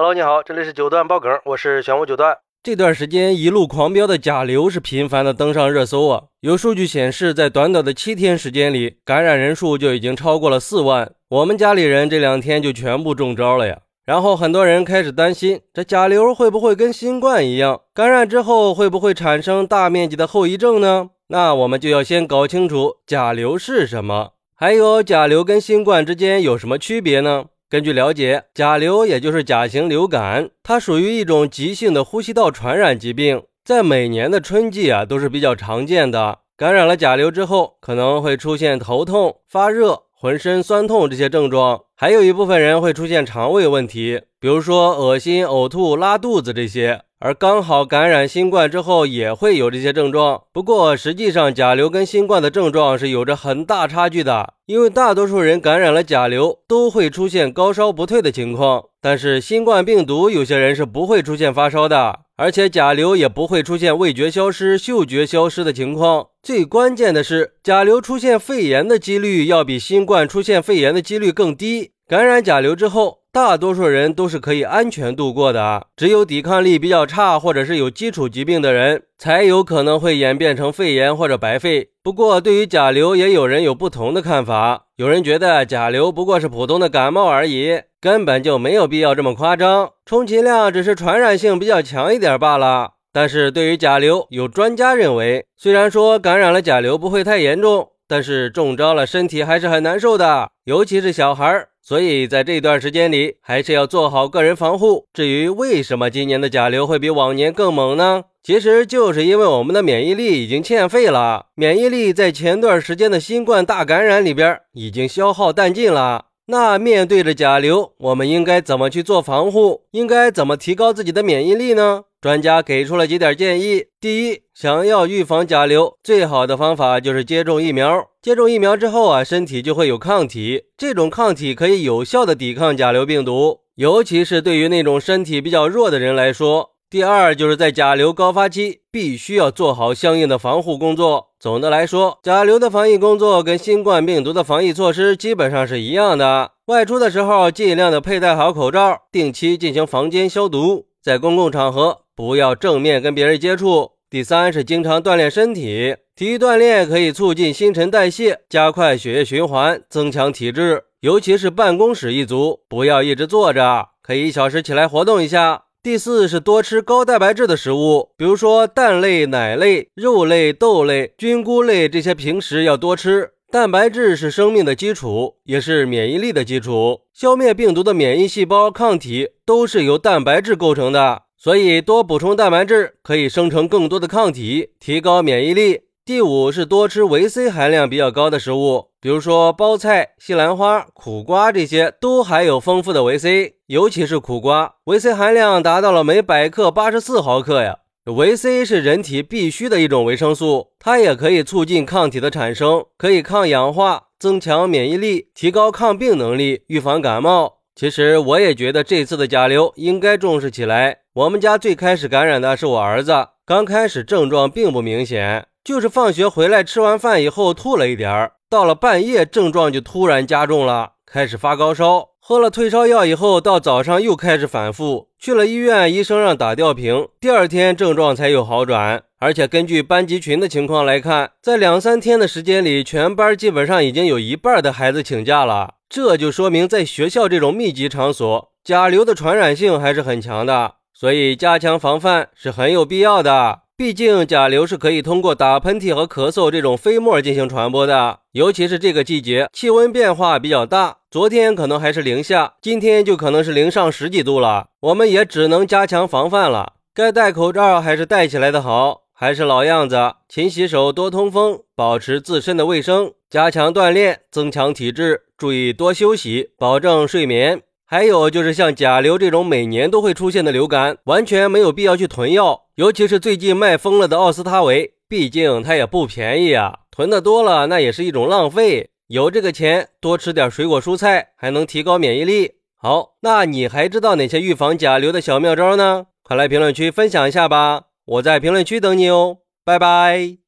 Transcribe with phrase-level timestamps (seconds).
[0.00, 2.38] Hello，你好，这里是九段爆梗，我是玄武九段。
[2.62, 6.22] 这段时间一路狂飙的甲流是频繁的登上热搜啊！
[6.38, 11.10] 有数据显示，在短短的七天时间里，感染人数就已经超过了四万。
[11.30, 13.80] 我们家里人这两天就全部中招了呀。
[14.06, 21.10] 然后很多人开始担心，这甲流会不会跟新冠一样，感染之后会不会产生大面积的后遗症呢？
[21.26, 27.46] 那我们就要先搞清楚甲流是什么，还有甲流跟新冠之间有什么区别呢？
[27.70, 36.38] 根据了解，甲流也就是甲型流感，它属于一种急性的呼吸道传染疾病，在每年的春季啊都是比较常见的。
[36.56, 47.02] 感染了甲流之后，可能会出现头痛、发热、浑身酸痛这些症状，还有一部分人会出现肠胃问题，比如说恶心、呕吐、拉肚子这些。
[47.20, 66.28] 而刚好感染新冠之后也会有这些症状，不过实际上甲流跟新冠的症状是有着很大差距的，因为大多数人感染了甲流都会出现高烧不退的情况，但是新冠病毒有些人是不会出现发烧的，而且甲流也不会出现味觉消失、嗅觉消失的情况。
[66.40, 71.90] 最关键的是，甲流出现肺炎的几率要比新冠出现肺炎的几率更低。
[72.06, 73.17] 感染甲流之后。
[73.30, 81.90] 大多数人都是可以安全度过的，只有抵抗力比较差或者是有基础疾病的人，才有可能会演变成肺炎或者白肺。
[82.02, 84.86] 不过，对于甲流，也有人有不同的看法。
[84.96, 92.92] 有人觉得甲流不过是普通的感冒而已，根本就没有必要这么夸张，充其量只是传染性比较强一点罢了。
[93.12, 101.68] 但是对于甲流，有专家认为，虽然说感染了甲流不会太严重，但是中招了身体还是很难受的，尤其是小孩儿。
[101.82, 105.06] 所以在这段时间里，还是要做好个人防护。
[105.12, 108.24] 至于为什么今年的甲流会比往年更猛呢？
[108.42, 116.26] 其实就是因为我们的免疫力已经欠费了，免疫力在前段时间的新冠大感染里边已经消耗殆尽了。
[116.46, 119.82] 那面对着甲流，我们应该怎么去做防护？
[119.90, 122.04] 应该怎么提高自己的免疫力呢？
[122.20, 123.86] 专家给出了几点建议。
[124.00, 128.08] 第一，想要预防甲流，最好的方法就是接种疫苗。
[128.20, 136.70] 接种疫苗之后啊，身体就会有抗体，这种抗体可以有效的抵抗甲流病毒，尤其是对于那种身体比较弱的人来说。
[136.90, 141.28] 第二，就是在甲流高发期，必须要做好相应的防护工作。
[141.38, 146.52] 总的来说，甲流的防疫工作跟新冠病毒的防疫措施基本上是一样的。
[146.66, 151.98] 外出的时候，尽量的佩戴好口罩，定期进行房间消毒，在公共场合。
[152.18, 153.92] 不要正面跟别人接触。
[154.10, 160.82] 第三是经常锻炼身体，体育锻炼可以促进新陈代谢，加快血液循环，增强体质。
[160.98, 165.66] 尤其是办公室一族，不要一直坐着，可以一小时起来活动一下。
[165.80, 173.30] 第四是多吃高蛋白质的食物，比如说蛋类、奶类、肉类、豆类、菌菇类这些，平时要多吃。
[173.48, 177.02] 蛋白质是生命的基础，也是免疫力的基础。
[177.14, 181.22] 消灭病毒的免疫细胞、抗体都是由蛋白质构成的。
[181.38, 185.82] 所以多补充蛋白质可以生成更多的抗体，提高免疫力。
[186.04, 197.78] 第五是多吃维 C 含量比较高的食物，比如说包菜、西兰花、苦瓜这些都含有丰富的维 C，尤其是苦瓜，维 C 含量达到了每百克八十四毫克呀。
[198.06, 207.57] 维 C 是人体必需的一种维生素，它也可以促进抗体的产生，可以抗氧化，增强免疫力，提高抗病能力，预防感冒。
[207.78, 210.98] 其实我也觉得这次的甲流应该重视起来。
[211.12, 240.74] 我们家最开始感染的是我儿子，刚开始症状并不明显，就是放学回来吃完饭以后吐了一点儿，到了半夜症状就突然加重了，开始发高烧，喝了退烧药以后，到早上又开始反复，去了医院，医生让打吊瓶，第二天症状才有好转，而且根据班级群的情况来看，在两三天的时间里，全班基本上已经有一半的孩子请假了，这就说明在学校这种密集场所，甲流的传染性还是很强的。
[240.92, 243.60] 所以，加强防范是很有必要的。
[243.78, 248.18] 毕竟，甲流是可以通过打喷嚏和咳嗽这种飞沫进行传播的。
[248.32, 254.70] 尤其是这个季节，气温变化比较大，昨天可能还是零下，今天就可能是零上十几度了。
[254.80, 256.72] 我们也只能加强防范了。
[256.92, 259.02] 该戴口罩还是戴起来的好。
[259.12, 267.62] 还是老样子，勤洗手，多通风，保持自身的卫生，加强锻炼，增强体质，注意多休息，保证睡眠。
[267.90, 278.90] 还有就是像甲流这种每年都会出现的流感，完全没有必要去囤药，尤其是最近卖疯了的奥司他韦，毕竟它也不便宜啊，囤的多了那也是一种浪费。
[279.06, 282.56] 有这个钱，多吃点水果蔬菜，还能提高免疫力。
[282.76, 286.08] 好，那你还知道哪些预防甲流的小妙招呢？
[286.22, 290.38] 快来评论区分享一下吧，我在评论区等你哦，拜拜。